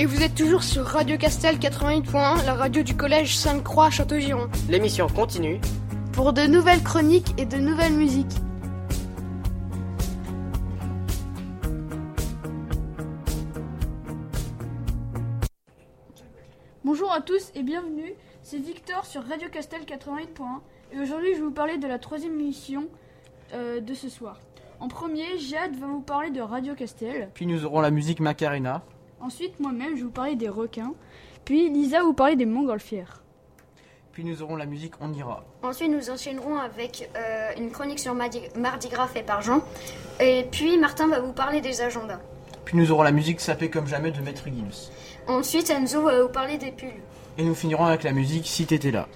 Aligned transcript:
Et 0.00 0.06
vous 0.06 0.22
êtes 0.22 0.36
toujours 0.36 0.62
sur 0.62 0.84
Radio 0.84 1.18
Castel 1.18 1.56
88.1, 1.56 2.46
la 2.46 2.54
radio 2.54 2.84
du 2.84 2.96
collège 2.96 3.36
Sainte-Croix 3.36 3.90
Château-Giron. 3.90 4.48
L'émission 4.68 5.08
continue 5.08 5.60
pour 6.12 6.32
de 6.32 6.42
nouvelles 6.42 6.84
chroniques 6.84 7.34
et 7.36 7.46
de 7.46 7.56
nouvelles 7.56 7.94
musiques. 7.94 8.36
Bonjour 16.84 17.12
à 17.12 17.20
tous 17.20 17.50
et 17.56 17.64
bienvenue, 17.64 18.14
c'est 18.44 18.58
Victor 18.58 19.04
sur 19.04 19.24
Radio 19.24 19.48
Castel 19.48 19.80
88.1 19.80 20.60
et 20.92 21.00
aujourd'hui 21.00 21.30
je 21.34 21.38
vais 21.38 21.44
vous 21.44 21.50
parler 21.50 21.76
de 21.76 21.88
la 21.88 21.98
troisième 21.98 22.38
émission 22.38 22.86
euh, 23.52 23.80
de 23.80 23.94
ce 23.94 24.08
soir. 24.08 24.38
En 24.78 24.86
premier, 24.86 25.38
Jade 25.38 25.74
va 25.74 25.88
vous 25.88 26.02
parler 26.02 26.30
de 26.30 26.40
Radio 26.40 26.76
Castel. 26.76 27.30
Puis 27.34 27.46
nous 27.46 27.64
aurons 27.64 27.80
la 27.80 27.90
musique 27.90 28.20
Macarena. 28.20 28.84
Ensuite, 29.20 29.58
moi-même, 29.60 29.90
je 29.90 29.96
vais 29.96 30.02
vous 30.02 30.10
parler 30.10 30.36
des 30.36 30.48
requins. 30.48 30.94
Puis 31.44 31.70
Lisa 31.70 32.02
vous 32.02 32.12
parler 32.12 32.36
des 32.36 32.46
montgolfières. 32.46 33.22
Puis 34.12 34.24
nous 34.24 34.42
aurons 34.42 34.56
la 34.56 34.66
musique 34.66 34.94
On 35.00 35.12
ira. 35.12 35.44
Ensuite, 35.62 35.90
nous 35.90 36.10
enchaînerons 36.10 36.56
avec 36.56 37.08
euh, 37.16 37.50
une 37.56 37.70
chronique 37.70 37.98
sur 37.98 38.14
Mardi, 38.14 38.40
Gras 38.90 39.06
fait 39.06 39.22
par 39.22 39.42
Jean. 39.42 39.60
Et 40.20 40.46
puis, 40.50 40.78
Martin 40.78 41.08
va 41.08 41.20
vous 41.20 41.32
parler 41.32 41.60
des 41.60 41.80
agendas. 41.80 42.20
Puis 42.64 42.76
nous 42.76 42.90
aurons 42.90 43.02
la 43.02 43.12
musique 43.12 43.40
Sapée 43.40 43.70
comme 43.70 43.86
jamais 43.86 44.10
de 44.10 44.20
Maître 44.20 44.44
Gims. 44.46 44.90
Ensuite, 45.26 45.70
Enzo 45.70 46.02
va 46.02 46.22
vous 46.22 46.28
parler 46.28 46.58
des 46.58 46.70
pulls. 46.72 47.02
Et 47.38 47.44
nous 47.44 47.54
finirons 47.54 47.84
avec 47.86 48.02
la 48.02 48.12
musique 48.12 48.46
Si 48.46 48.66
t'étais 48.66 48.90
là. 48.90 49.06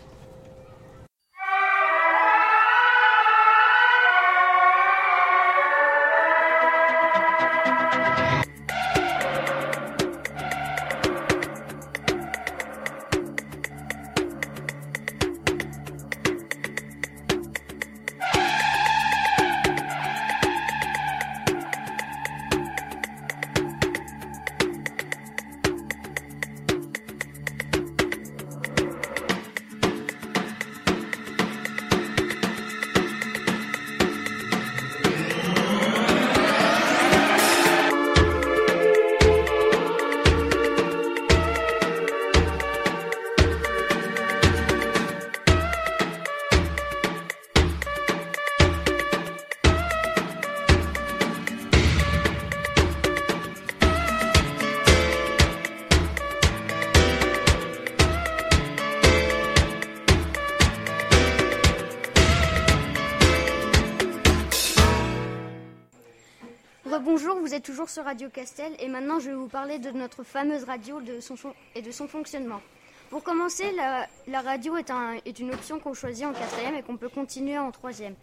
Toujours 67.62 67.88
sur 67.88 68.05
Radio 68.05 68.28
Castel 68.28 68.72
et 68.81 68.88
maintenant 68.88 69.20
je 69.20 69.31
vais 69.31 69.37
vous 69.37 69.48
parler 69.48 69.78
de 69.78 69.91
notre 69.91 70.25
fameuse 70.25 70.64
radio 70.64 71.00
de 71.00 71.20
son, 71.20 71.37
et 71.75 71.82
de 71.82 71.91
son 71.91 72.09
fonctionnement. 72.09 72.60
Pour 73.09 73.22
commencer, 73.22 73.64
la, 73.72 74.41
radio 74.41 74.76
est, 74.76 74.91
un, 74.91 75.14
est, 75.25 75.38
une 75.38 75.53
option 75.53 75.78
qu'on 75.78 75.94
choisit 75.94 76.26
en 76.26 76.32
quatrième 76.32 76.75
et 76.75 76.82
qu'on 76.82 76.97
peut 76.97 77.09
continuer 77.09 77.59
en 77.59 77.70
troisième, 77.70 78.14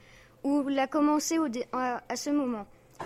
ou 0.44 0.68
la 0.68 0.88
commencer 0.88 1.38
à, 1.72 2.16
ce 2.16 2.30
moment. 2.30 2.66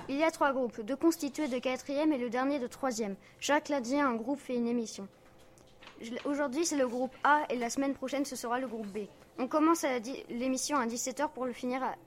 Il 0.10 0.16
y 0.16 0.24
a 0.24 0.32
trois 0.32 0.54
groupes, 0.54 0.82
deux 0.82 0.96
constitués 0.96 1.48
de 1.48 1.60
quatrième 1.60 2.14
et 2.14 2.18
le 2.18 2.30
dernier 2.30 2.60
de 2.60 2.68
troisième. 2.68 3.16
Chaque 3.40 3.70
lundi, 3.70 4.00
un 4.00 4.16
groupe 4.16 4.40
fait 4.40 4.56
une 4.56 4.68
émission. 4.68 5.08
Aujourd'hui, 6.26 6.66
c'est 6.66 6.78
le 6.78 6.88
groupe 6.88 7.14
A 7.24 7.44
et 7.50 7.58
la 7.58 7.70
semaine 7.70 7.94
prochaine, 7.94 8.26
ce 8.26 8.36
sera 8.36 8.60
le 8.60 8.68
groupe 8.68 8.88
B. 8.88 9.00
On 9.38 9.48
commence 9.48 9.86
l'émission 10.30 10.78
à 10.78 10.88
17h 10.88 11.30
pour, 11.30 11.48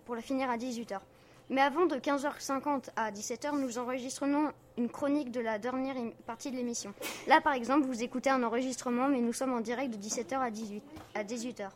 pour 0.04 0.14
la 0.14 0.22
finir 0.22 0.50
à 0.50 0.56
18h. 0.56 1.00
Mais 1.48 1.60
avant 1.60 1.86
de 1.86 1.94
15h50 1.96 2.88
à 2.96 3.12
17h, 3.12 3.56
nous 3.58 3.78
enregistrons 3.78 4.52
une 4.76 4.88
chronique 4.88 5.30
de 5.30 5.40
la 5.40 5.58
dernière 5.58 5.94
partie 6.26 6.50
de 6.50 6.56
l'émission. 6.56 6.92
Là, 7.28 7.40
par 7.40 7.52
exemple, 7.52 7.86
vous 7.86 8.02
écoutez 8.02 8.30
un 8.30 8.42
enregistrement, 8.42 9.08
mais 9.08 9.20
nous 9.20 9.32
sommes 9.32 9.52
en 9.52 9.60
direct 9.60 9.96
de 9.96 9.98
17h 9.98 10.38
à, 10.40 10.50
18, 10.50 10.82
à 11.14 11.22
18h. 11.22 11.68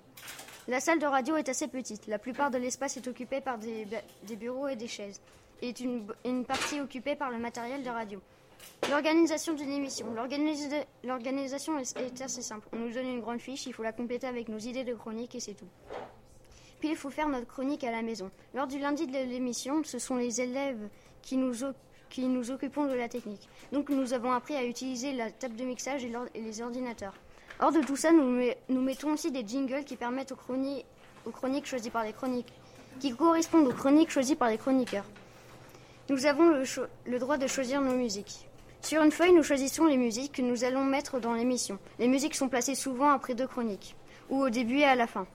La 0.67 0.81
salle 0.81 0.99
de 0.99 1.07
radio 1.07 1.37
est 1.37 1.49
assez 1.49 1.69
petite. 1.69 2.09
La 2.09 2.19
plupart 2.19 2.51
de 2.51 2.59
l'espace 2.59 2.97
est 2.97 3.07
occupé 3.07 3.41
par 3.41 3.59
des, 3.59 3.87
bureaux 4.37 4.67
et 4.67 4.77
des 4.77 4.89
chaises, 4.89 5.21
et 5.63 5.73
une, 5.81 6.05
une 6.25 6.45
partie 6.45 6.81
occupée 6.81 7.15
par 7.15 7.31
le 7.31 7.39
matériel 7.39 7.85
de 7.85 7.91
radio. 7.91 8.21
L'organisation 8.91 9.55
d'une 9.55 9.71
émission. 9.71 10.07
L'organisation 11.05 11.79
est 11.79 12.21
assez 12.21 12.43
simple. 12.43 12.67
On 12.73 12.77
nous 12.77 12.93
donne 12.93 13.07
une 13.07 13.21
grande 13.21 13.41
fiche, 13.41 13.67
il 13.67 13.73
faut 13.73 13.83
la 13.83 13.93
compléter 13.93 14.27
avec 14.27 14.49
nos 14.49 14.59
idées 14.59 14.85
de 14.85 14.95
chronique 14.95 15.35
et 15.35 15.41
c'est 15.41 15.55
tout. 15.55 15.69
Puis 16.81 16.89
il 16.89 16.97
faut 16.97 17.11
faire 17.11 17.29
notre 17.29 17.47
chronique 17.47 17.85
à 17.85 17.91
la 17.91 18.03
maison. 18.03 18.31
Lors 18.55 18.67
du 18.67 18.79
lundi 18.79 19.07
de 19.07 19.13
l'émission, 19.13 19.85
ce 19.85 19.99
sont 19.99 20.17
les 20.17 20.41
élèves 20.41 20.89
qui 21.21 21.37
nous, 21.37 21.53
qui 22.09 22.25
occupons 22.51 22.87
de 22.87 22.95
la 22.95 23.09
technique. 23.09 23.49
Donc 23.71 23.91
nous 23.91 24.15
avons 24.15 24.33
appris 24.33 24.57
à 24.57 24.65
utiliser 24.65 25.13
la 25.13 25.31
table 25.31 25.57
de 25.57 25.65
mixage 25.65 26.05
et, 26.05 26.11
les 26.35 26.63
ordinateurs. 26.63 27.15
Hors 27.61 27.73
de 27.73 27.81
tout 27.83 27.97
ça, 27.97 28.13
nous, 28.13 28.81
mettons 28.81 29.13
aussi 29.13 29.31
des 29.31 29.47
jingles 29.47 29.85
qui 29.85 29.97
permettent 29.97 30.33
aux 30.33 30.39
aux 31.27 31.31
chroniques 31.31 31.67
choisies 31.67 31.91
par 31.91 32.05
les 32.05 32.15
chroniques, 32.15 32.53
qui 32.99 33.15
correspondent 33.15 33.69
aux 33.69 33.75
chroniques 33.75 34.11
choisies 34.11 34.37
par 34.37 34.49
les 34.49 34.57
chroniqueurs. 34.57 35.05
Nous 36.09 36.25
avons 36.25 36.63
le 37.05 37.19
droit 37.19 37.37
de 37.37 37.47
choisir 37.47 37.83
nos 37.83 37.95
musiques. 37.95 38.49
Sur 38.81 39.03
une 39.03 39.13
feuille, 39.13 39.35
nous 39.35 39.43
choisissons 39.43 39.85
les 39.85 39.99
musiques 39.99 40.33
que 40.33 40.43
nous 40.43 40.65
allons 40.65 40.85
mettre 40.85 41.21
dans 41.21 41.35
l'émission. 41.35 41.79
Les 41.99 42.09
musiques 42.09 42.35
sont 42.35 42.49
placées 42.49 42.75
souvent 42.75 43.11
après 43.11 43.35
deux 43.35 43.47
chroniques, 43.47 43.95
ou 44.31 44.41
au 44.41 44.49
début 44.49 44.79
et 44.79 44.85
à 44.85 44.95
la 44.95 45.07
fin. 45.07 45.27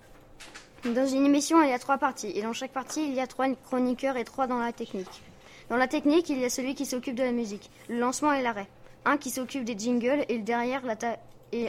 Dans 0.93 1.07
une 1.07 1.25
émission, 1.25 1.63
il 1.63 1.69
y 1.69 1.73
a 1.73 1.79
trois 1.79 1.97
parties, 1.97 2.31
et 2.35 2.43
dans 2.43 2.53
chaque 2.53 2.71
partie, 2.71 3.07
il 3.07 3.15
y 3.15 3.19
a 3.19 3.25
trois 3.25 3.47
chroniqueurs 3.55 4.17
et 4.17 4.23
trois 4.23 4.45
dans 4.45 4.59
la 4.59 4.71
technique. 4.71 5.23
Dans 5.67 5.77
la 5.77 5.87
technique, 5.87 6.29
il 6.29 6.37
y 6.39 6.45
a 6.45 6.49
celui 6.51 6.75
qui 6.75 6.85
s'occupe 6.85 7.15
de 7.15 7.23
la 7.23 7.31
musique, 7.31 7.71
le 7.89 7.97
lancement 7.97 8.31
et 8.33 8.43
l'arrêt, 8.43 8.67
un 9.03 9.17
qui 9.17 9.31
s'occupe 9.31 9.63
des 9.65 9.75
jingles 9.75 10.25
et, 10.29 10.43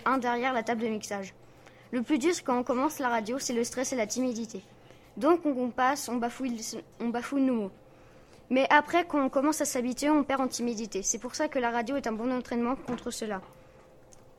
un 0.04 0.18
derrière 0.18 0.52
la 0.52 0.62
table 0.62 0.82
de 0.82 0.88
mixage. 0.88 1.32
Le 1.92 2.02
plus 2.02 2.18
dur 2.18 2.34
quand 2.44 2.58
on 2.58 2.62
commence 2.62 2.98
la 2.98 3.08
radio, 3.08 3.38
c'est 3.38 3.54
le 3.54 3.64
stress 3.64 3.94
et 3.94 3.96
la 3.96 4.06
timidité. 4.06 4.60
Donc 5.16 5.46
on, 5.46 5.70
passe, 5.70 6.10
on 6.10 6.16
bafouille, 6.16 6.60
on 7.00 7.08
bafouille 7.08 7.40
nos 7.40 7.54
mots. 7.54 7.72
Mais 8.50 8.66
après, 8.68 9.06
quand 9.06 9.24
on 9.24 9.30
commence 9.30 9.62
à 9.62 9.64
s'habituer, 9.64 10.10
on 10.10 10.24
perd 10.24 10.42
en 10.42 10.48
timidité. 10.48 11.02
C'est 11.02 11.18
pour 11.18 11.34
ça 11.34 11.48
que 11.48 11.58
la 11.58 11.70
radio 11.70 11.96
est 11.96 12.06
un 12.06 12.12
bon 12.12 12.30
entraînement 12.30 12.76
contre 12.76 13.10
cela. 13.10 13.40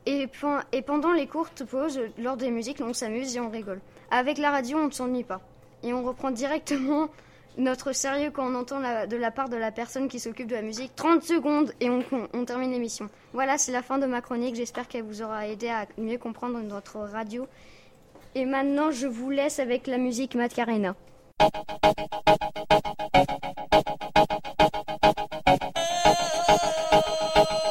Et 0.06 0.28
pendant 0.86 1.12
les 1.12 1.26
courtes 1.26 1.64
pauses, 1.64 2.00
lors 2.16 2.36
des 2.36 2.52
musiques, 2.52 2.80
on 2.80 2.94
s'amuse 2.94 3.36
et 3.36 3.40
on 3.40 3.50
rigole. 3.50 3.80
Avec 4.10 4.38
la 4.38 4.50
radio, 4.50 4.78
on 4.78 4.86
ne 4.86 4.90
s'ennuie 4.90 5.24
pas. 5.24 5.40
Et 5.82 5.92
on 5.92 6.02
reprend 6.02 6.30
directement 6.30 7.08
notre 7.58 7.92
sérieux 7.92 8.30
quand 8.30 8.50
on 8.50 8.54
entend 8.54 8.80
de 8.80 9.16
la 9.16 9.30
part 9.30 9.48
de 9.48 9.56
la 9.56 9.72
personne 9.72 10.08
qui 10.08 10.20
s'occupe 10.20 10.48
de 10.48 10.54
la 10.54 10.62
musique. 10.62 10.94
30 10.96 11.22
secondes 11.22 11.72
et 11.80 11.90
on, 11.90 12.44
termine 12.44 12.70
l'émission. 12.70 13.08
Voilà, 13.32 13.58
c'est 13.58 13.72
la 13.72 13.82
fin 13.82 13.98
de 13.98 14.06
ma 14.06 14.20
chronique. 14.20 14.54
J'espère 14.54 14.88
qu'elle 14.88 15.04
vous 15.04 15.22
aura 15.22 15.48
aidé 15.48 15.68
à 15.68 15.86
mieux 15.98 16.18
comprendre 16.18 16.58
notre 16.60 16.98
radio. 16.98 17.46
Et 18.34 18.44
maintenant, 18.44 18.90
je 18.90 19.06
vous 19.06 19.30
laisse 19.30 19.58
avec 19.58 19.86
la 19.86 19.98
musique 19.98 20.34
Macarena. 20.34 20.94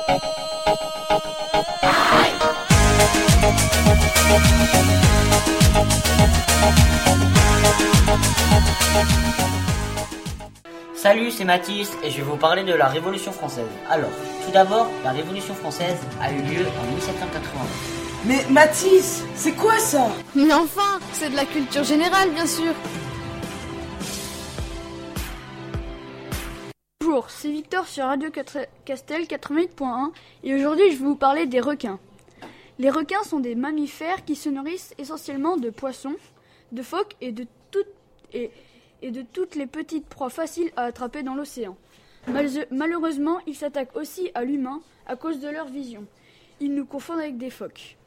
Salut, 11.08 11.32
c'est 11.32 11.46
Mathis 11.46 11.90
et 12.04 12.12
je 12.12 12.18
vais 12.18 12.24
vous 12.24 12.36
parler 12.36 12.66
de 12.66 12.74
la 12.74 12.90
Révolution 12.90 13.32
française. 13.32 13.70
Alors, 13.90 14.12
tout 14.44 14.52
d'abord, 14.52 14.92
la 15.06 15.12
Révolution 15.12 15.54
française 15.54 15.96
a 16.20 16.34
eu 16.34 16.42
lieu 16.42 16.66
en 16.68 16.96
1780. 16.96 17.62
Mais 18.26 18.44
Mathis, 18.50 19.24
c'est 19.34 19.54
quoi 19.54 19.80
ça? 19.80 20.10
Mais 20.36 20.52
enfin, 20.52 21.00
c'est 21.14 21.30
de 21.30 21.36
la 21.38 21.46
culture 21.46 21.86
générale, 21.86 22.32
bien 22.32 22.46
sûr. 22.46 22.74
Bonjour, 27.00 27.30
c'est 27.30 27.52
Victor 27.52 27.88
sur 27.88 28.04
Radio 28.04 28.30
Castel 28.84 29.24
88.1 29.24 30.12
et 30.44 30.56
aujourd'hui 30.56 30.92
je 30.92 30.98
vais 30.98 31.06
vous 31.06 31.16
parler 31.16 31.46
des 31.46 31.62
requins. 31.62 32.00
Les 32.80 32.90
requins 32.90 33.24
sont 33.24 33.40
des 33.40 33.56
mammifères 33.56 34.26
qui 34.26 34.36
se 34.36 34.50
nourrissent 34.50 34.94
essentiellement 34.98 35.56
de 35.56 35.70
poissons, 35.70 36.18
de 36.74 36.82
phoques 36.82 37.16
et 37.22 37.32
de 37.32 37.48
toutes 37.72 37.88
et 38.34 38.52
et 39.02 39.12
de 39.12 39.22
toutes 39.22 39.56
les 39.56 39.68
petites 39.68 40.08
proies 40.08 40.30
faciles 40.30 40.72
à 40.76 40.84
attraper 40.84 41.24
dans 41.24 41.36
l'océan. 41.36 41.78
Malheureusement, 42.72 43.40
ils 43.48 43.56
s'attaquent 43.56 43.96
aussi 43.96 44.32
à 44.34 44.44
l'humain 44.44 44.82
à 45.06 45.16
cause 45.16 45.40
de 45.40 45.48
leur 45.48 45.68
vision. 45.68 46.06
ils 46.60 46.74
nous 46.74 46.86
confondent 46.86 47.20
avec 47.20 47.38
des 47.38 47.50
phoques. 47.52 47.98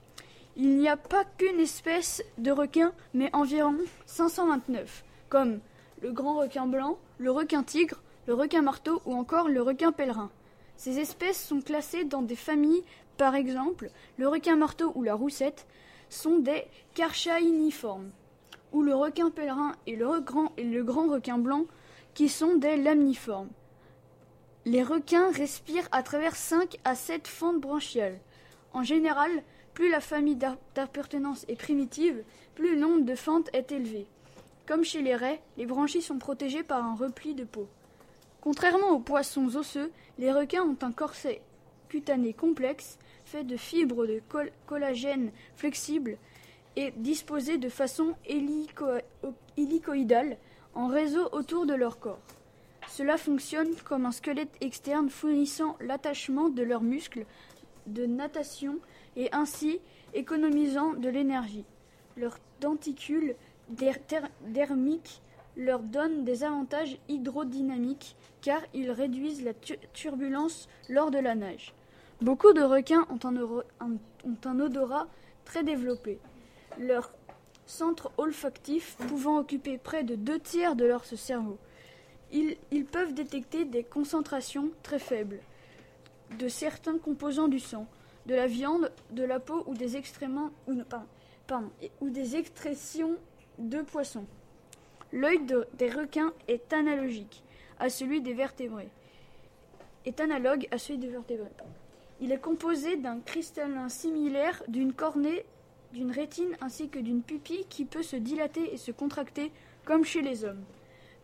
Il 0.57 0.77
n'y 0.77 0.89
a 0.89 0.97
pas 0.97 1.25
qu'une 1.25 1.61
espèce 1.61 2.23
de 2.37 2.51
requin, 2.51 2.93
mais 3.15 3.31
environ 3.33 3.77
529, 4.07 5.05
comme 5.29 5.61
le 6.03 6.13
grand 6.13 6.37
requin 6.37 6.67
blanc, 6.67 6.99
le 7.19 7.31
requin 7.31 7.63
tigre, 7.63 8.03
le 8.27 8.35
requin 8.35 8.61
marteau 8.61 9.01
ou 9.07 9.15
encore 9.15 9.49
le 9.49 9.63
requin 9.63 9.93
pèlerin. 9.93 10.31
Ces 10.77 10.99
espèces 10.99 11.43
sont 11.43 11.61
classées 11.61 12.05
dans 12.05 12.23
des 12.23 12.37
familles, 12.37 12.83
par 13.17 13.35
exemple, 13.35 13.91
le 14.19 14.29
requin 14.29 14.57
marteau 14.57 14.93
ou 14.95 15.03
la 15.03 15.15
roussette 15.15 15.67
sont 16.09 16.39
des 16.39 16.65
carchainiformes, 16.95 18.11
ou 18.73 18.83
le 18.83 18.95
requin 18.95 19.31
pèlerin 19.31 19.73
et 19.87 19.97
le 19.97 20.21
grand, 20.21 21.09
requin 21.09 21.39
blanc 21.39 21.67
qui 22.15 22.29
sont 22.29 22.57
des 22.57 22.77
lamniformes. 22.77 23.51
Les 24.65 24.83
requins 24.83 25.31
respirent 25.33 25.89
à 25.93 26.03
travers 26.03 26.37
5 26.37 26.79
à 26.85 26.95
7 26.95 27.27
fentes 27.27 27.61
branchiales. 27.61 28.19
En 28.73 28.83
général, 28.83 29.31
plus 29.75 29.91
la 29.91 30.01
famille 30.01 30.37
d'appartenance 30.37 31.45
est 31.49 31.57
primitive, 31.57 32.23
plus 32.55 32.75
le 32.75 32.81
nombre 32.81 33.05
de 33.05 33.15
fentes 33.15 33.49
est 33.53 33.73
élevé. 33.73 34.07
Comme 34.67 34.85
chez 34.85 35.03
les 35.03 35.17
raies, 35.17 35.41
les 35.57 35.67
branchies 35.67 36.03
sont 36.03 36.19
protégées 36.19 36.63
par 36.63 36.85
un 36.85 36.95
repli 36.95 37.35
de 37.35 37.45
peau. 37.45 37.69
Contrairement 38.41 38.91
aux 38.91 39.01
poissons 39.01 39.57
osseux, 39.57 39.91
les 40.19 40.33
requins 40.33 40.63
ont 40.63 40.79
un 40.83 40.93
corset 40.93 41.43
cutané 41.91 42.33
complexe 42.33 42.99
fait 43.25 43.45
de 43.45 43.57
fibres 43.57 44.07
de 44.07 44.23
collagène 44.67 45.31
flexibles 45.57 46.17
et 46.81 46.93
disposé 46.97 47.59
de 47.59 47.69
façon 47.69 48.15
hélicoïdale 49.59 50.39
en 50.75 50.87
réseau 50.87 51.29
autour 51.33 51.67
de 51.67 51.75
leur 51.75 51.99
corps. 51.99 52.23
Cela 52.89 53.19
fonctionne 53.19 53.75
comme 53.85 54.07
un 54.07 54.13
squelette 54.13 54.57
externe 54.63 55.11
fournissant 55.11 55.77
l'attachement 55.81 56.49
de 56.49 56.63
leurs 56.63 56.81
muscles 56.83 57.27
de 57.87 58.07
natation 58.07 58.79
et 59.15 59.29
ainsi 59.33 59.79
économisant 60.15 60.95
de 60.95 61.11
l'énergie. 61.11 61.67
Leurs 62.17 62.39
denticules 62.63 63.37
dermiques 63.69 65.21
leur 65.59 65.81
donnent 65.81 66.25
des 66.25 66.45
avantages 66.45 66.97
hydrodynamiques 67.11 68.17
car 68.41 68.63
ils 68.73 68.91
réduisent 68.91 69.45
la 69.45 69.53
turbulence 69.93 70.67
lors 70.89 71.11
de 71.11 71.19
la 71.19 71.35
nage. 71.35 71.75
Beaucoup 72.23 72.55
de 72.55 72.63
requins 72.63 73.07
ont 73.11 73.21
un, 74.47 74.61
odorat 74.61 75.09
très 75.45 75.63
développé, 75.63 76.19
leur 76.79 77.13
centre 77.67 78.11
olfactif 78.19 78.97
pouvant 79.09 79.39
occuper 79.39 79.79
près 79.79 80.05
de 80.05 80.15
deux 80.15 80.41
tiers 80.41 80.77
de 80.77 80.85
leur 80.85 81.05
cerveau. 81.05 81.59
Ils, 82.33 82.85
peuvent 82.85 83.15
détecter 83.15 83.65
des 83.65 83.83
concentrations 83.83 84.71
très 84.83 84.99
faibles 84.99 85.41
de 86.39 86.49
certains 86.49 86.99
composants 86.99 87.49
du 87.49 87.59
sang, 87.59 87.87
de 88.27 88.35
la 88.35 88.47
viande, 88.47 88.93
de 89.11 89.25
la 89.25 89.41
peau 89.41 89.65
ou 89.67 89.75
des, 89.75 89.97
ou, 89.97 90.83
ou 92.01 92.11
des 92.11 92.37
extractions 92.37 93.17
de 93.59 93.83
poissons. 93.83 94.27
L'œil 95.13 95.41
des 95.75 95.91
requins 95.91 96.33
est 96.47 96.73
analogique 96.73 97.43
à 97.81 97.89
celui 97.89 98.21
des 98.21 98.35
vertébrés. 98.35 98.91
Est 100.05 100.21
analogue 100.21 100.69
à 100.71 100.79
celui 100.79 100.99
des 100.99 101.09
vertébrés. 101.09 101.51
Il 102.21 102.31
est 102.31 102.41
composé 102.41 102.97
d'un 102.97 103.19
cristallin 103.21 103.89
similaire, 103.89 104.63
d'une 104.69 104.93
cornée, 104.93 105.45
d'une 105.93 106.11
rétine 106.11 106.57
ainsi 106.61 106.89
que 106.89 106.99
d'une 106.99 107.23
pupille 107.23 107.67
qui 107.69 107.85
peut 107.85 108.03
se 108.03 108.17
dilater 108.17 108.73
et 108.73 108.77
se 108.77 108.91
contracter 108.93 109.53
comme 109.85 110.05
chez 110.05 110.23
les 110.23 110.45
hommes. 110.45 110.65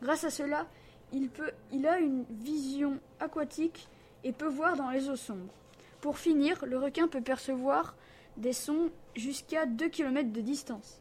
Grâce 0.02 0.24
à 0.24 0.30
cela, 0.30 0.66
il, 1.12 1.28
peut, 1.28 1.50
il 1.72 1.86
a 1.86 1.98
une 1.98 2.24
vision 2.30 2.98
aquatique 3.20 3.88
et 4.24 4.32
peut 4.32 4.48
voir 4.48 4.76
dans 4.76 4.90
les 4.90 5.08
eaux 5.08 5.16
sombres. 5.16 5.54
Pour 6.00 6.18
finir, 6.18 6.64
le 6.66 6.78
requin 6.78 7.08
peut 7.08 7.20
percevoir 7.20 7.96
des 8.36 8.52
sons 8.52 8.90
jusqu'à 9.14 9.66
2 9.66 9.88
km 9.88 10.32
de 10.32 10.40
distance. 10.40 11.00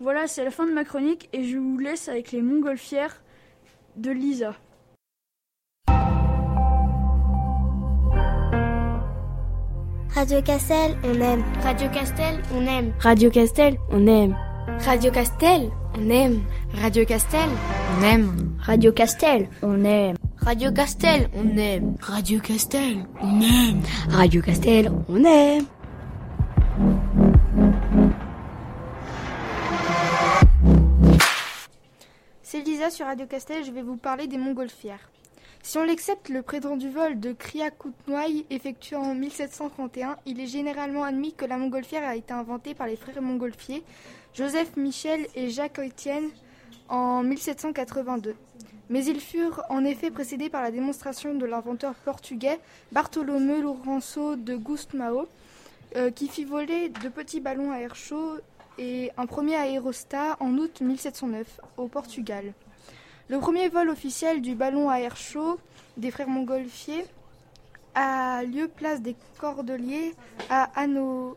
Voilà, 0.00 0.26
c'est 0.26 0.44
la 0.44 0.50
fin 0.50 0.66
de 0.66 0.72
ma 0.72 0.84
chronique 0.84 1.28
et 1.32 1.44
je 1.44 1.58
vous 1.58 1.78
laisse 1.78 2.08
avec 2.08 2.32
les 2.32 2.42
montgolfières 2.42 3.22
de 3.96 4.10
Lisa. 4.10 4.56
Radio 10.22 10.40
Castel, 10.40 10.96
on 11.02 11.20
aime. 11.20 11.42
Radio 11.64 11.88
Castel, 11.90 12.40
on 12.54 12.68
aime. 12.68 12.94
Radio 13.00 13.28
Castel, 13.28 13.76
on 13.90 14.06
aime. 14.06 14.36
Radio 14.86 15.10
Castel, 15.10 15.68
on 15.98 16.10
aime. 16.12 16.46
Radio 16.80 17.04
Castel, 17.04 17.48
on 17.92 18.04
aime. 18.04 18.56
Radio 18.60 18.92
Castel, 18.92 19.48
on 19.62 19.84
aime. 19.84 20.16
Radio 20.40 20.70
Castel, 20.70 21.28
on 21.34 21.58
aime. 21.58 21.96
Radio 22.00 22.40
Castel, 22.40 23.04
on 23.20 23.40
aime. 23.40 23.82
Radio 24.10 24.40
Castel, 24.42 24.92
on 25.08 25.24
aime. 25.24 25.66
C'est 32.42 32.60
Lisa 32.60 32.90
sur 32.90 33.06
Radio 33.06 33.26
Castel, 33.26 33.64
je 33.64 33.72
vais 33.72 33.82
vous 33.82 33.96
parler 33.96 34.28
des 34.28 34.38
montgolfières. 34.38 35.11
Si 35.64 35.78
on 35.78 35.84
l'accepte, 35.84 36.28
le 36.28 36.42
prétendu 36.42 36.90
vol 36.90 37.20
de 37.20 37.32
Kriakoutnoï 37.32 38.44
effectué 38.50 38.96
en 38.96 39.14
1731, 39.14 40.16
il 40.26 40.40
est 40.40 40.48
généralement 40.48 41.04
admis 41.04 41.34
que 41.34 41.44
la 41.44 41.56
montgolfière 41.56 42.02
a 42.02 42.16
été 42.16 42.32
inventée 42.32 42.74
par 42.74 42.88
les 42.88 42.96
frères 42.96 43.22
montgolfiers 43.22 43.84
Joseph 44.34 44.76
Michel 44.76 45.24
et 45.36 45.50
Jacques 45.50 45.78
Étienne 45.78 46.30
en 46.88 47.22
1782. 47.22 48.34
Mais 48.90 49.04
ils 49.04 49.20
furent 49.20 49.62
en 49.68 49.84
effet 49.84 50.10
précédés 50.10 50.50
par 50.50 50.62
la 50.62 50.72
démonstration 50.72 51.32
de 51.34 51.46
l'inventeur 51.46 51.94
portugais 51.94 52.58
Bartolomeu 52.90 53.62
Lourenço 53.62 54.34
de 54.34 54.56
Gustmao, 54.56 55.28
euh, 55.94 56.10
qui 56.10 56.26
fit 56.26 56.44
voler 56.44 56.88
de 56.88 57.08
petits 57.08 57.40
ballons 57.40 57.70
à 57.70 57.78
air 57.78 57.94
chaud 57.94 58.34
et 58.78 59.12
un 59.16 59.26
premier 59.26 59.54
aérostat 59.54 60.36
en 60.40 60.58
août 60.58 60.80
1709 60.80 61.60
au 61.76 61.86
Portugal. 61.86 62.52
Le 63.28 63.38
premier 63.38 63.68
vol 63.68 63.88
officiel 63.88 64.42
du 64.42 64.54
ballon 64.54 64.90
à 64.90 64.96
air 64.98 65.16
chaud 65.16 65.58
des 65.96 66.10
frères 66.10 66.28
montgolfiers 66.28 67.04
a 67.94 68.42
lieu 68.42 68.68
place 68.68 69.00
des 69.00 69.14
Cordeliers 69.38 70.14
à 70.50 70.64
Ano, 70.74 71.36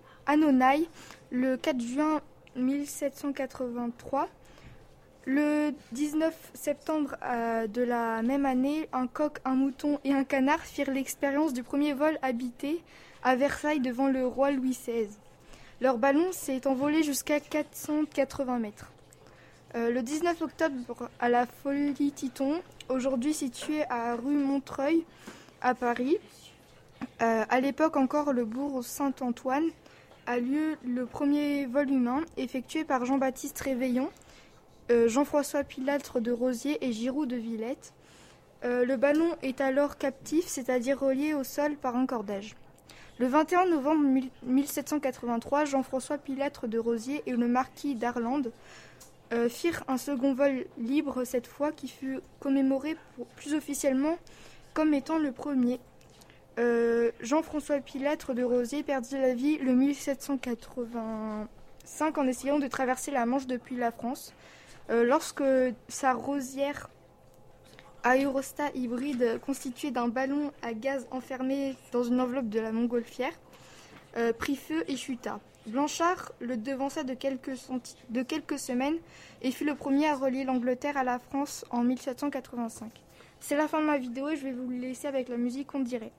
le 1.31 1.55
4 1.55 1.79
juin 1.79 2.21
1783. 2.55 4.27
Le 5.27 5.73
19 5.91 6.51
septembre 6.53 7.15
euh, 7.23 7.67
de 7.67 7.81
la 7.81 8.21
même 8.21 8.45
année, 8.45 8.87
un 8.93 9.07
coq, 9.07 9.39
un 9.43 9.55
mouton 9.55 9.99
et 10.03 10.13
un 10.13 10.23
canard 10.23 10.61
firent 10.61 10.91
l'expérience 10.91 11.51
du 11.51 11.63
premier 11.63 11.93
vol 11.93 12.17
habité 12.21 12.83
à 13.23 13.35
Versailles 13.35 13.79
devant 13.79 14.07
le 14.07 14.25
roi 14.27 14.51
Louis 14.51 14.71
XVI. 14.71 15.07
Leur 15.81 15.97
ballon 15.97 16.31
s'est 16.31 16.67
envolé 16.67 17.01
jusqu'à 17.01 17.39
480 17.39 18.59
mètres. 18.59 18.91
Euh, 19.75 19.91
le 19.91 20.01
19 20.01 20.41
octobre, 20.41 21.09
à 21.19 21.27
la 21.27 21.45
Folie 21.45 22.13
Titon, 22.13 22.61
aujourd'hui 22.87 23.33
située 23.33 23.83
à 23.89 24.15
rue 24.15 24.37
Montreuil, 24.37 25.03
à 25.59 25.75
Paris, 25.75 26.17
euh, 27.21 27.43
à 27.49 27.59
l'époque 27.59 27.97
encore 27.97 28.31
le 28.31 28.45
bourg 28.45 28.85
Saint-Antoine, 28.85 29.65
a 30.27 30.37
lieu 30.39 30.77
le 30.85 31.05
premier 31.05 31.65
vol 31.65 31.89
humain 31.89 32.21
effectué 32.37 32.85
par 32.85 33.03
Jean-Baptiste 33.03 33.59
Réveillon, 33.59 34.09
euh, 34.91 35.09
Jean-François 35.09 35.65
Pilâtre 35.65 36.21
de 36.21 36.31
Rosier 36.31 36.77
et 36.85 36.93
Giroud 36.93 37.29
de 37.29 37.35
Villette. 37.35 37.93
le 38.63 38.95
ballon 38.95 39.35
est 39.43 39.61
alors 39.61 39.97
captif, 39.97 40.47
c'est-à-dire 40.47 40.99
relié 40.99 41.33
au 41.33 41.43
sol 41.43 41.75
par 41.75 41.97
un 41.97 42.05
cordage. 42.05 42.55
Le 43.19 43.27
21 43.27 43.67
novembre 43.67 44.23
1783, 44.45 45.65
Jean-François 45.65 46.17
Pilâtre 46.17 46.67
de 46.67 46.79
Rosier 46.79 47.21
et 47.25 47.31
le 47.31 47.47
marquis 47.47 47.93
d'Arlande 47.93 48.51
firent 49.49 49.83
un 49.87 49.97
second 49.97 50.33
vol 50.33 50.65
libre 50.77 51.23
cette 51.23 51.47
fois 51.47 51.71
qui 51.71 51.87
fut 51.87 52.19
commémoré 52.39 52.95
plus 53.35 53.53
officiellement 53.53 54.17
comme 54.73 54.93
étant 54.93 55.17
le 55.17 55.31
premier. 55.31 55.79
Euh, 56.57 57.11
Jean-François 57.19 57.79
Pilâtre 57.79 58.33
de 58.33 58.43
Rosier 58.43 58.83
perdit 58.83 59.17
la 59.17 59.33
vie 59.33 59.57
le 59.57 59.73
1785 59.73 62.17
en 62.17 62.27
essayant 62.27 62.59
de 62.59 62.67
traverser 62.67 63.11
la 63.11 63.25
Manche 63.25 63.47
depuis 63.47 63.75
la 63.75 63.91
France. 63.91 64.33
Euh, 64.89 65.03
lorsque 65.03 65.43
sa 65.87 66.13
rosière 66.13 66.89
aérostat 68.03 68.69
hybride 68.75 69.41
constituée 69.45 69.91
d'un 69.91 70.07
ballon 70.07 70.53
à 70.61 70.73
gaz 70.73 71.07
enfermé 71.11 71.75
dans 71.91 72.03
une 72.03 72.21
enveloppe 72.21 72.49
de 72.49 72.59
la 72.59 72.71
montgolfière 72.71 73.33
prit 74.37 74.55
feu 74.55 74.85
et 74.87 74.95
chuta. 74.95 75.41
Blanchard 75.67 76.31
le 76.39 76.57
devança 76.57 77.03
de 77.03 77.13
quelques, 77.13 78.59
semaines 78.59 78.97
et 79.41 79.51
fut 79.51 79.65
le 79.65 79.75
premier 79.75 80.07
à 80.07 80.15
relier 80.15 80.43
l'Angleterre 80.43 80.97
à 80.97 81.03
la 81.03 81.19
France 81.19 81.65
en 81.71 81.83
1785. 81.83 82.91
C'est 83.39 83.57
la 83.57 83.67
fin 83.67 83.81
de 83.81 83.85
ma 83.85 83.97
vidéo 83.97 84.29
et 84.29 84.35
je 84.35 84.43
vais 84.43 84.51
vous 84.51 84.69
laisser 84.69 85.07
avec 85.07 85.27
la 85.29 85.37
musique 85.37 85.67
qu'on 85.67 85.79
dirait. 85.79 86.11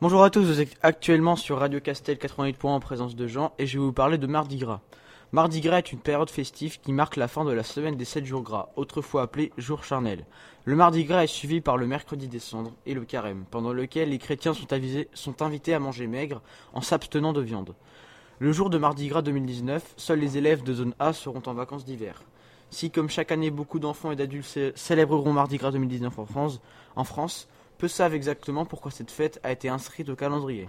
Bonjour 0.00 0.22
à 0.22 0.28
tous, 0.28 0.42
vous 0.42 0.60
êtes 0.60 0.76
actuellement 0.82 1.36
sur 1.36 1.58
Radio 1.58 1.80
Castel 1.80 2.18
88 2.18 2.62
en 2.64 2.80
présence 2.80 3.16
de 3.16 3.26
Jean 3.26 3.52
et 3.58 3.66
je 3.66 3.78
vais 3.78 3.84
vous 3.84 3.92
parler 3.92 4.18
de 4.18 4.26
Mardi 4.26 4.58
Gras. 4.58 4.80
Mardi 5.34 5.60
Gras 5.60 5.78
est 5.78 5.90
une 5.90 5.98
période 5.98 6.30
festive 6.30 6.78
qui 6.80 6.92
marque 6.92 7.16
la 7.16 7.26
fin 7.26 7.44
de 7.44 7.50
la 7.50 7.64
semaine 7.64 7.96
des 7.96 8.04
7 8.04 8.24
jours 8.24 8.42
gras, 8.42 8.68
autrefois 8.76 9.22
appelée 9.22 9.52
jour 9.58 9.82
charnel. 9.82 10.26
Le 10.64 10.76
Mardi 10.76 11.02
Gras 11.02 11.24
est 11.24 11.26
suivi 11.26 11.60
par 11.60 11.76
le 11.76 11.88
mercredi 11.88 12.28
des 12.28 12.38
cendres 12.38 12.70
et 12.86 12.94
le 12.94 13.04
carême, 13.04 13.44
pendant 13.50 13.72
lequel 13.72 14.10
les 14.10 14.18
chrétiens 14.18 14.52
sont, 14.54 15.42
invités 15.42 15.74
à 15.74 15.80
manger 15.80 16.06
maigre 16.06 16.40
en 16.72 16.82
s'abstenant 16.82 17.32
de 17.32 17.40
viande. 17.40 17.74
Le 18.38 18.52
jour 18.52 18.70
de 18.70 18.78
Mardi 18.78 19.08
Gras 19.08 19.22
2019, 19.22 19.94
seuls 19.96 20.20
les 20.20 20.38
élèves 20.38 20.62
de 20.62 20.72
zone 20.72 20.94
A 21.00 21.12
seront 21.12 21.42
en 21.46 21.54
vacances 21.54 21.84
d'hiver. 21.84 22.22
Si, 22.70 22.92
comme 22.92 23.10
chaque 23.10 23.32
année, 23.32 23.50
beaucoup 23.50 23.80
d'enfants 23.80 24.12
et 24.12 24.16
d'adultes 24.16 24.76
célébreront 24.76 25.32
Mardi 25.32 25.56
Gras 25.56 25.72
2019 25.72 26.16
en 26.16 26.26
France, 26.26 26.60
en 26.94 27.02
France 27.02 27.48
peu 27.78 27.88
savent 27.88 28.14
exactement 28.14 28.66
pourquoi 28.66 28.92
cette 28.92 29.10
fête 29.10 29.40
a 29.42 29.50
été 29.50 29.68
inscrite 29.68 30.10
au 30.10 30.14
calendrier. 30.14 30.68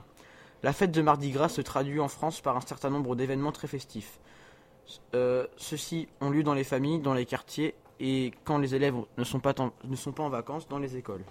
La 0.63 0.73
fête 0.73 0.91
de 0.91 1.03
Mardi 1.03 1.29
Gras 1.29 1.49
se 1.49 1.61
traduit 1.61 1.99
en 1.99 2.07
France 2.07 2.41
par 2.41 2.57
un 2.57 2.61
certain 2.61 2.89
nombre 2.89 3.15
d'événements 3.15 3.51
très 3.51 3.67
festifs. 3.67 4.19
Euh, 5.13 5.47
Ceux-ci 5.57 6.07
ont 6.21 6.29
lieu 6.29 6.43
dans 6.43 6.53
les 6.53 6.63
familles, 6.63 6.99
dans 6.99 7.13
les 7.13 7.25
quartiers 7.25 7.75
et 7.99 8.31
quand 8.43 8.57
les 8.57 8.75
élèves 8.75 8.95
ne 9.17 9.23
sont, 9.23 9.39
pas 9.39 9.53
ne 9.83 9.95
sont 9.95 10.11
pas 10.11 10.23
en 10.23 10.29
vacances, 10.29 10.67
dans 10.67 10.79
les 10.79 10.97
écoles. 10.97 11.23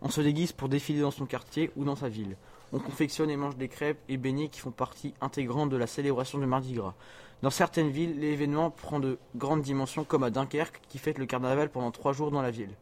On 0.00 0.08
se 0.08 0.20
déguise 0.20 0.52
pour 0.52 0.68
défiler 0.68 1.00
dans 1.00 1.10
son 1.10 1.26
quartier 1.26 1.70
ou 1.76 1.84
dans 1.84 1.96
sa 1.96 2.08
ville. 2.08 2.36
On 2.72 2.78
confectionne 2.78 3.30
et 3.30 3.36
mange 3.36 3.56
des 3.56 3.68
crêpes 3.68 4.00
et 4.08 4.16
beignets 4.16 4.48
qui 4.48 4.60
font 4.60 4.70
partie 4.70 5.14
intégrante 5.20 5.70
de 5.70 5.76
la 5.76 5.86
célébration 5.86 6.38
de 6.38 6.46
Mardi 6.46 6.72
Gras. 6.74 6.94
Dans 7.42 7.50
certaines 7.50 7.90
villes, 7.90 8.18
l'événement 8.18 8.70
prend 8.70 8.98
de 8.98 9.18
grandes 9.36 9.62
dimensions 9.62 10.04
comme 10.04 10.22
à 10.22 10.30
Dunkerque 10.30 10.80
qui 10.88 10.98
fête 10.98 11.18
le 11.18 11.26
carnaval 11.26 11.70
pendant 11.70 11.90
trois 11.90 12.12
jours 12.12 12.30
dans 12.30 12.42
la 12.42 12.50
ville. 12.50 12.74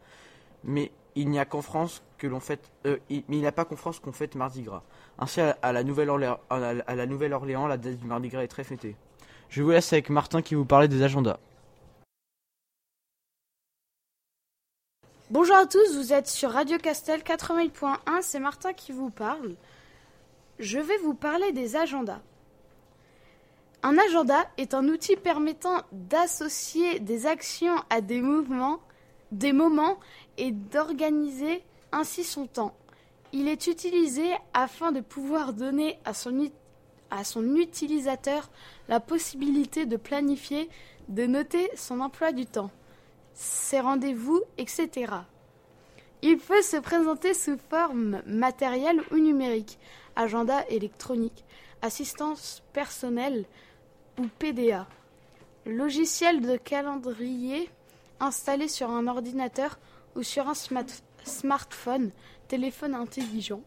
Mais 0.64 0.92
il 1.14 1.28
n'y 1.28 1.38
a 1.38 1.44
qu'en 1.44 1.62
France 1.62 2.02
que 2.18 2.26
l'on 2.26 2.40
fête, 2.40 2.70
euh, 2.86 2.98
pas 3.54 3.64
qu'en 3.64 3.76
France 3.76 3.98
qu'on 3.98 4.12
fête 4.12 4.34
Mardi 4.34 4.62
Gras. 4.62 4.82
Ainsi, 5.18 5.40
à, 5.40 5.72
la 5.72 5.82
Nouvelle-Orléans, 5.82 6.38
à 6.48 6.94
la 6.94 7.06
Nouvelle-Orléans, 7.06 7.66
la 7.66 7.76
date 7.76 7.96
du 7.96 8.06
Mardi 8.06 8.28
Gras 8.28 8.42
est 8.42 8.48
très 8.48 8.64
fêtée. 8.64 8.96
Je 9.50 9.64
vous 9.64 9.70
laisse 9.70 9.92
avec 9.92 10.10
Martin 10.10 10.42
qui 10.42 10.54
vous 10.54 10.64
parlait 10.64 10.86
des 10.86 11.02
agendas. 11.02 11.38
Bonjour 15.28 15.56
à 15.56 15.66
tous, 15.66 15.96
vous 15.96 16.12
êtes 16.12 16.28
sur 16.28 16.52
Radio 16.52 16.78
Castel 16.78 17.22
88.1, 17.22 18.22
c'est 18.22 18.38
Martin 18.38 18.72
qui 18.72 18.92
vous 18.92 19.10
parle. 19.10 19.56
Je 20.60 20.78
vais 20.78 20.98
vous 20.98 21.14
parler 21.14 21.50
des 21.50 21.74
agendas. 21.74 22.20
Un 23.82 23.98
agenda 23.98 24.46
est 24.56 24.72
un 24.72 24.86
outil 24.86 25.16
permettant 25.16 25.82
d'associer 25.90 27.00
des 27.00 27.26
actions 27.26 27.76
à 27.90 28.00
des 28.00 28.22
mouvements, 28.22 28.78
des 29.32 29.52
moments 29.52 29.98
et 30.38 30.52
d'organiser 30.52 31.64
ainsi 31.90 32.22
son 32.22 32.46
temps. 32.46 32.76
Il 33.32 33.48
est 33.48 33.66
utilisé 33.66 34.30
afin 34.54 34.92
de 34.92 35.00
pouvoir 35.00 35.54
donner 35.54 35.98
à 36.04 36.14
son 36.14 37.56
utilisateur 37.56 38.48
la 38.90 38.98
possibilité 38.98 39.86
de 39.86 39.96
planifier, 39.96 40.68
de 41.08 41.24
noter 41.24 41.70
son 41.76 42.00
emploi 42.00 42.32
du 42.32 42.44
temps, 42.44 42.72
ses 43.34 43.78
rendez-vous, 43.78 44.42
etc. 44.58 45.12
Il 46.22 46.38
peut 46.38 46.60
se 46.60 46.76
présenter 46.76 47.32
sous 47.32 47.56
forme 47.70 48.20
matérielle 48.26 49.00
ou 49.12 49.16
numérique, 49.16 49.78
agenda 50.16 50.66
électronique, 50.68 51.44
assistance 51.82 52.64
personnelle 52.72 53.44
ou 54.18 54.26
PDA, 54.40 54.88
logiciel 55.66 56.40
de 56.40 56.56
calendrier 56.56 57.70
installé 58.18 58.66
sur 58.66 58.90
un 58.90 59.06
ordinateur 59.06 59.78
ou 60.16 60.24
sur 60.24 60.48
un 60.48 60.54
smartphone, 61.24 62.10
téléphone 62.48 62.96
intelligent. 62.96 63.62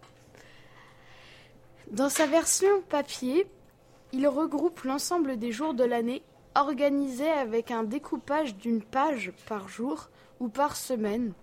Dans 1.92 2.10
sa 2.10 2.28
version 2.28 2.82
papier, 2.90 3.48
il 4.14 4.28
regroupe 4.28 4.84
l'ensemble 4.84 5.38
des 5.38 5.52
jours 5.52 5.74
de 5.74 5.84
l'année 5.84 6.22
organisés 6.56 7.32
avec 7.32 7.72
un 7.72 7.84
découpage 7.84 8.56
d'une 8.56 8.84
page 8.84 9.34
par 9.48 9.68
jour 9.68 10.10
ou 10.40 10.50
par 10.50 10.76
semaine, 10.76 11.34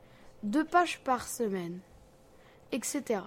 deux 0.44 0.64
pages 0.64 1.00
par 1.00 1.26
semaine, 1.26 1.80
etc. 2.70 3.22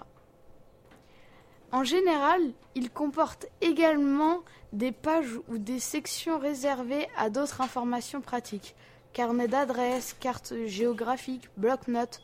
En 1.72 1.84
général, 1.84 2.40
il 2.74 2.90
comporte 2.90 3.46
également 3.60 4.40
des 4.72 4.92
pages 4.92 5.38
ou 5.48 5.58
des 5.58 5.78
sections 5.78 6.38
réservées 6.38 7.06
à 7.18 7.28
d'autres 7.28 7.60
informations 7.60 8.22
pratiques, 8.22 8.74
carnet 9.12 9.48
d'adresses, 9.48 10.16
cartes 10.18 10.54
géographiques, 10.64 11.50
bloc-notes, 11.58 12.22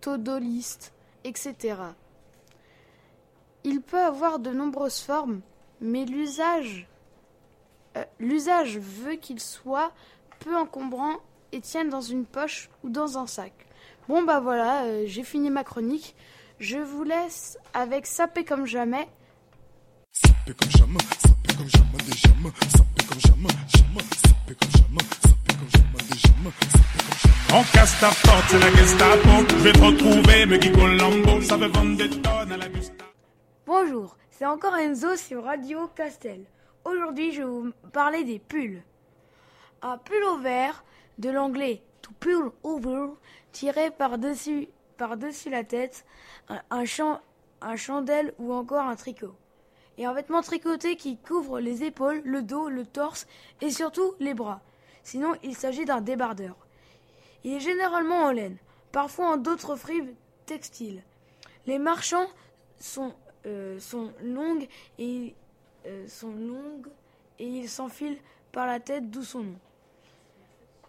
to-do 0.00 0.38
list, 0.38 0.92
etc. 1.24 1.78
Il 3.64 3.82
peut 3.82 3.98
avoir 3.98 4.38
de 4.38 4.50
nombreuses 4.50 5.00
formes, 5.00 5.40
mais 5.80 6.04
l'usage 6.04 6.86
euh, 7.96 8.04
l'usage 8.20 8.78
veut 8.78 9.16
qu'il 9.16 9.40
soit 9.40 9.92
peu 10.38 10.56
encombrant 10.56 11.16
et 11.52 11.60
tienne 11.60 11.88
dans 11.88 12.00
une 12.00 12.24
poche 12.24 12.70
ou 12.84 12.88
dans 12.88 13.18
un 13.18 13.26
sac. 13.26 13.52
Bon 14.08 14.22
bah 14.22 14.40
voilà, 14.40 14.84
euh, 14.84 15.04
j'ai 15.06 15.24
fini 15.24 15.50
ma 15.50 15.64
chronique. 15.64 16.14
Je 16.60 16.78
vous 16.78 17.02
laisse 17.02 17.58
avec 17.74 18.06
Sapé 18.06 18.44
comme 18.44 18.66
jamais. 18.66 19.08
Sapé 20.12 20.54
comme 20.54 20.70
jamais, 20.70 20.98
sapé 21.20 21.56
comme 21.56 21.68
jamais, 21.68 21.98
des 22.06 22.16
jamais, 22.18 22.50
sapé 22.70 23.06
comme 23.08 23.20
jamais, 23.20 23.48
jamais, 23.68 24.04
sapé 24.14 24.54
comme 24.54 24.70
jamais, 24.70 25.04
sapé 25.22 25.54
comme 25.58 25.70
jamais, 25.70 26.02
des 26.10 26.18
jamais, 26.18 26.50
sapé 26.60 26.98
comme 27.06 27.18
jamais. 27.18 27.60
On 27.60 27.64
casse 27.72 27.98
ta 27.98 28.08
porte, 28.08 28.44
c'est 28.48 28.58
la 28.58 28.70
Gestapo. 28.76 29.30
Je 29.48 29.54
vais 29.56 29.72
te 29.72 29.80
retrouver, 29.80 30.46
me 30.46 30.56
Guy 30.58 30.70
Colombo, 30.70 31.42
ça 31.42 31.56
veut 31.56 31.68
vendre 31.68 31.96
des 31.96 32.08
tonnes 32.08 32.52
à 32.52 32.56
la 32.56 32.68
Gustave. 32.68 33.08
Bonjour, 33.66 34.16
c'est 34.40 34.46
encore 34.46 34.74
Enzo 34.74 35.16
sur 35.16 35.44
Radio 35.44 35.86
Castel. 35.88 36.46
Aujourd'hui, 36.86 37.30
je 37.30 37.42
vais 37.42 37.46
vous 37.46 37.72
parler 37.92 38.24
des 38.24 38.38
pulls. 38.38 38.82
Un 39.82 39.98
pull 39.98 40.24
au 40.32 40.38
vert, 40.38 40.82
de 41.18 41.28
l'anglais 41.28 41.82
to 42.00 42.10
pull 42.18 42.50
over, 42.62 43.08
tiré 43.52 43.90
par-dessus 43.90 44.68
par 44.96 45.18
-dessus 45.18 45.50
la 45.50 45.62
tête, 45.62 46.06
un, 46.48 46.62
un 47.60 47.76
chandelle 47.76 48.32
ou 48.38 48.54
encore 48.54 48.86
un 48.86 48.96
tricot. 48.96 49.34
Et 49.98 50.06
un 50.06 50.14
vêtement 50.14 50.40
tricoté 50.40 50.96
qui 50.96 51.18
couvre 51.18 51.60
les 51.60 51.84
épaules, 51.84 52.22
le 52.24 52.40
dos, 52.40 52.70
le 52.70 52.86
torse 52.86 53.26
et 53.60 53.70
surtout 53.70 54.14
les 54.20 54.32
bras. 54.32 54.62
Sinon, 55.02 55.36
il 55.42 55.54
s'agit 55.54 55.84
d'un 55.84 56.00
débardeur. 56.00 56.56
Il 57.44 57.52
est 57.52 57.60
généralement 57.60 58.22
en 58.22 58.30
laine, 58.30 58.56
parfois 58.90 59.32
en 59.32 59.36
d'autres 59.36 59.76
fibres 59.76 60.14
textiles. 60.46 61.02
Les 61.66 61.78
marchands 61.78 62.30
sont, 62.78 63.12
sont 63.78 64.12
longues 64.22 64.68
et 64.98 65.34
euh, 65.86 66.06
sont 66.08 66.32
longues 66.32 66.88
et 67.38 67.46
il 67.46 67.68
s'enfile 67.68 68.18
par 68.52 68.66
la 68.66 68.80
tête, 68.80 69.10
d'où 69.10 69.22
son 69.22 69.44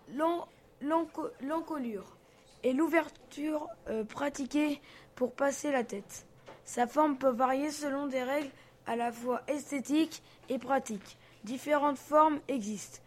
nom. 0.10 0.46
L'encolure 0.82 2.18
est 2.64 2.74
l'ouverture 2.74 3.68
euh, 3.88 4.04
pratiquée 4.04 4.82
pour 5.16 5.34
passer 5.34 5.72
la 5.72 5.84
tête. 5.84 6.26
Sa 6.66 6.88
forme 6.88 7.18
peut 7.18 7.30
varier 7.30 7.72
selon 7.72 8.08
des 8.08 8.24
règles 8.24 8.50
à 8.86 8.96
la 8.96 9.12
fois 9.12 9.42
esthétiques 9.48 10.22
et 10.50 10.58
pratiques. 10.58 11.18
Différentes 11.44 11.98
formes 11.98 12.40
existent. 12.48 13.00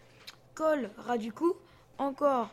Col 0.54 0.90
ras 0.96 1.18
du 1.18 1.32
cou, 1.32 1.54
encore 1.98 2.50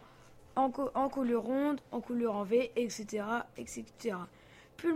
en, 0.55 0.69
ronde, 0.69 1.79
en 1.91 2.01
en 2.01 2.43
V, 2.43 2.71
etc., 2.75 3.23
etc. 3.57 4.17
Pull 4.75 4.95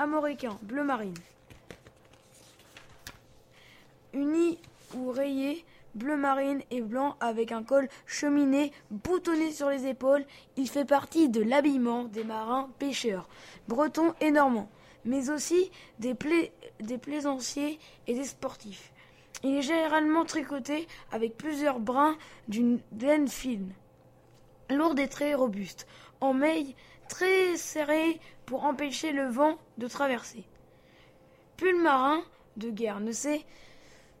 américain, 0.00 0.58
bleu 0.62 0.82
marine 0.82 1.14
uni 4.12 4.58
ou 4.96 5.10
rayé, 5.10 5.64
bleu 5.94 6.16
marine 6.16 6.62
et 6.70 6.80
blanc 6.80 7.16
avec 7.20 7.52
un 7.52 7.62
col 7.62 7.88
cheminé 8.06 8.72
boutonné 8.90 9.52
sur 9.52 9.70
les 9.70 9.86
épaules. 9.86 10.24
Il 10.56 10.68
fait 10.68 10.84
partie 10.84 11.28
de 11.28 11.42
l'habillement 11.42 12.04
des 12.04 12.24
marins 12.24 12.70
pêcheurs, 12.78 13.28
bretons 13.68 14.14
et 14.20 14.30
normands, 14.30 14.68
mais 15.04 15.30
aussi 15.30 15.70
des, 15.98 16.16
des 16.80 16.98
plaisanciers 16.98 17.78
et 18.06 18.14
des 18.14 18.24
sportifs. 18.24 18.92
Il 19.42 19.56
est 19.56 19.62
généralement 19.62 20.24
tricoté 20.24 20.86
avec 21.12 21.36
plusieurs 21.36 21.80
brins 21.80 22.16
d'une 22.48 22.80
laine 22.98 23.28
fine, 23.28 23.72
lourde 24.68 24.98
et 24.98 25.08
très 25.08 25.34
robuste, 25.34 25.86
en 26.20 26.34
maille 26.34 26.74
très 27.08 27.56
serrée 27.56 28.20
pour 28.50 28.64
empêcher 28.64 29.12
le 29.12 29.28
vent 29.28 29.58
de 29.78 29.86
traverser. 29.86 30.42
Pull 31.56 31.80
marin 31.80 32.20
de 32.56 32.68
guerre 32.68 32.98
ne 32.98 33.12
sait 33.12 33.46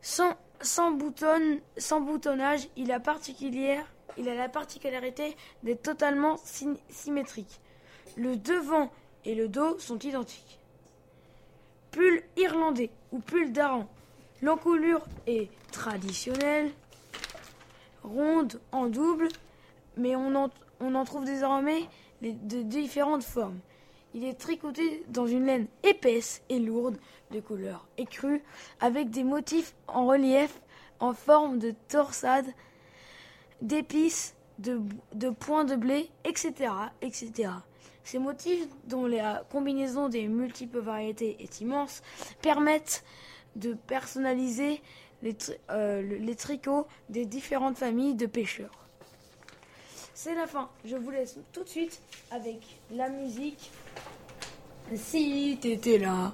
sans, 0.02 0.36
sans, 0.60 0.96
sans 1.76 2.00
boutonnage, 2.00 2.68
il 2.76 2.92
a, 2.92 3.00
particulière, 3.00 3.84
il 4.16 4.28
a 4.28 4.36
la 4.36 4.48
particularité 4.48 5.36
d'être 5.64 5.82
totalement 5.82 6.36
symétrique. 6.90 7.60
Le 8.16 8.36
devant 8.36 8.92
et 9.24 9.34
le 9.34 9.48
dos 9.48 9.76
sont 9.80 9.98
identiques. 9.98 10.60
Pull 11.90 12.22
irlandais 12.36 12.90
ou 13.10 13.18
pull 13.18 13.50
d'aran. 13.50 13.88
L'encolure 14.42 15.04
est 15.26 15.50
traditionnelle, 15.72 16.70
ronde 18.04 18.60
en 18.70 18.86
double, 18.86 19.26
mais 19.96 20.14
on 20.14 20.36
en, 20.36 20.50
on 20.78 20.94
en 20.94 21.02
trouve 21.02 21.24
désormais 21.24 21.88
de 22.22 22.62
différentes 22.62 23.24
formes. 23.24 23.58
Il 24.14 24.24
est 24.24 24.34
tricoté 24.34 25.04
dans 25.08 25.26
une 25.26 25.46
laine 25.46 25.66
épaisse 25.84 26.42
et 26.48 26.58
lourde 26.58 26.98
de 27.30 27.40
couleur 27.40 27.86
écrue 27.96 28.42
avec 28.80 29.10
des 29.10 29.22
motifs 29.22 29.74
en 29.86 30.06
relief 30.06 30.60
en 30.98 31.14
forme 31.14 31.58
de 31.58 31.74
torsade, 31.88 32.46
d'épices, 33.62 34.34
de, 34.58 35.30
points 35.30 35.64
de 35.64 35.76
blé, 35.76 36.10
etc., 36.24 36.72
etc. 37.00 37.50
Ces 38.04 38.18
motifs, 38.18 38.66
dont 38.86 39.06
la 39.06 39.44
combinaison 39.50 40.08
des 40.08 40.28
multiples 40.28 40.80
variétés 40.80 41.36
est 41.40 41.60
immense, 41.60 42.02
permettent 42.42 43.04
de 43.56 43.74
personnaliser 43.74 44.82
les, 45.22 45.36
euh, 45.70 46.02
les 46.02 46.34
tricots 46.34 46.86
des 47.08 47.26
différentes 47.26 47.78
familles 47.78 48.14
de 48.14 48.26
pêcheurs. 48.26 48.79
C'est 50.22 50.34
la 50.34 50.46
fin. 50.46 50.68
Je 50.84 50.96
vous 50.96 51.10
laisse 51.10 51.38
tout 51.50 51.64
de 51.64 51.68
suite 51.70 51.98
avec 52.30 52.60
la 52.94 53.08
musique. 53.08 53.70
Si 54.94 55.58
t'étais 55.62 55.96
là. 55.96 56.32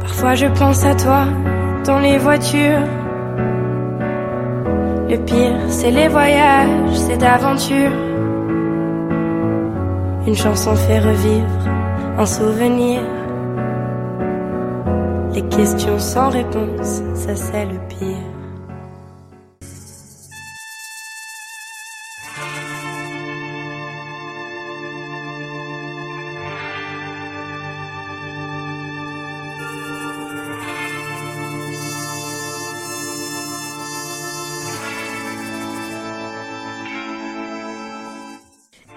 Parfois 0.00 0.34
je 0.36 0.46
pense 0.58 0.84
à 0.84 0.94
toi 0.94 1.26
dans 1.84 1.98
les 1.98 2.16
voitures. 2.16 2.86
Le 5.10 5.22
pire, 5.26 5.70
c'est 5.70 5.90
les 5.90 6.08
voyages, 6.08 6.96
c'est 6.96 7.18
d'aventure. 7.18 7.92
Une 10.26 10.34
chanson 10.34 10.74
fait 10.74 11.00
revivre 11.00 11.68
un 12.16 12.24
souvenir. 12.24 13.02
Les 15.38 15.48
questions 15.50 16.00
sans 16.00 16.30
réponse, 16.30 17.00
ça 17.14 17.36
c'est 17.36 17.64
le 17.64 17.78
pire. 17.88 18.16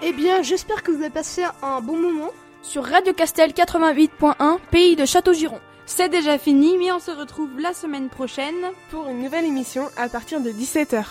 Eh 0.02 0.12
bien, 0.12 0.42
j'espère 0.42 0.82
que 0.82 0.90
vous 0.90 0.96
avez 0.96 1.10
passé 1.10 1.44
un 1.62 1.80
bon 1.80 1.96
moment. 1.96 2.30
Sur 2.62 2.84
Radio 2.84 3.12
Castel 3.12 3.52
88.1, 3.52 4.58
pays 4.72 4.96
de 4.96 5.06
Château-Giron. 5.06 5.60
C'est 5.86 6.08
déjà 6.08 6.38
fini, 6.38 6.78
mais 6.78 6.92
on 6.92 7.00
se 7.00 7.10
retrouve 7.10 7.58
la 7.58 7.74
semaine 7.74 8.08
prochaine 8.08 8.70
pour 8.90 9.08
une 9.08 9.22
nouvelle 9.22 9.44
émission 9.44 9.88
à 9.96 10.08
partir 10.08 10.40
de 10.40 10.50
17h. 10.50 11.04